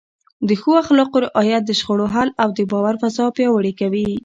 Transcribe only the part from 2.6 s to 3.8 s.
باور فضا پیاوړې